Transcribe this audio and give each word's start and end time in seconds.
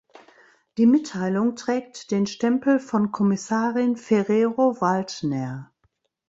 Die 0.79 0.87
Mitteilung 0.87 1.55
trägt 1.55 2.09
den 2.09 2.25
Stempel 2.25 2.79
von 2.79 3.11
Kommissarin 3.11 3.97
Ferrero-Waldner. 3.97 5.71